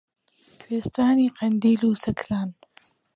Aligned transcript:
کوێستانی 0.61 1.33
قەندیل 1.37 1.81
و 1.85 1.99
سەکران 2.03 2.49